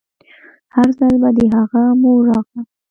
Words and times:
هر 0.75 0.87
ځل 0.97 1.13
به 1.21 1.29
د 1.37 1.39
هغه 1.55 1.81
مور 2.01 2.19
راغله. 2.29 2.61